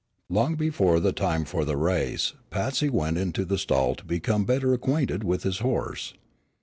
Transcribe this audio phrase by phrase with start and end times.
[0.29, 4.73] Long before the time for the race Patsy went into the stall to become better
[4.73, 6.15] acquainted with his horse.